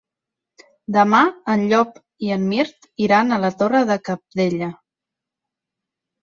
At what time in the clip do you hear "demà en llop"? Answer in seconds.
0.95-1.99